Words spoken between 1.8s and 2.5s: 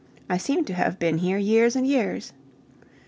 years.